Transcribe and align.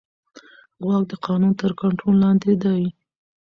واک 0.85 1.03
د 1.11 1.13
قانون 1.25 1.51
تر 1.61 1.71
کنټرول 1.81 2.15
لاندې 2.23 2.53
دی. 2.63 2.83